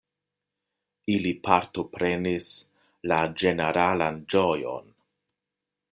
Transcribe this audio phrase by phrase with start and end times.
[1.15, 2.49] Ili partoprenis
[3.13, 4.93] la ĝeneralan ĝojon.